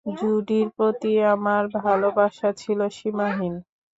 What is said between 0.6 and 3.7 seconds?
প্রতি আমার ভালবাসা ছিল সীমাহীন।